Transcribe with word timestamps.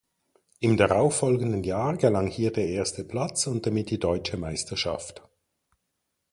Im 0.61 0.77
darauffolgenden 0.77 1.63
Jahr 1.63 1.95
gelang 1.95 2.25
hier 2.25 2.51
der 2.51 2.65
erste 2.69 3.03
Platz 3.03 3.45
und 3.45 3.67
damit 3.67 3.91
die 3.91 3.99
deutsche 3.99 4.35
Meisterschaft. 4.35 5.21